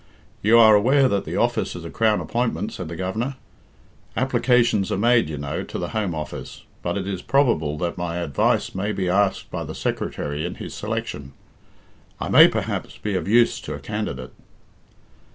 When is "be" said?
8.93-9.07, 12.97-13.13